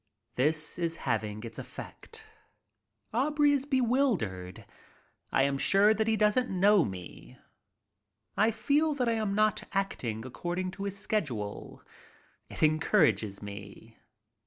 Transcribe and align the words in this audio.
This 0.33 0.79
is 0.79 0.95
having 1.05 1.43
its 1.43 1.59
effect. 1.59 2.23
Aubrey 3.13 3.51
is 3.51 3.65
bewildered. 3.67 4.65
I 5.31 5.43
am 5.43 5.59
sure 5.59 5.93
that 5.93 6.07
he 6.07 6.17
doesn't 6.17 6.49
know 6.49 6.83
me. 6.83 7.37
I 8.35 8.49
feel 8.49 8.95
that 8.95 9.07
I 9.07 9.13
am 9.13 9.35
not 9.35 9.61
acting 9.73 10.25
according 10.25 10.71
to 10.71 10.85
his 10.85 10.97
schedule. 10.97 11.83
It 12.49 12.63
encourages 12.63 13.43
me. 13.43 13.99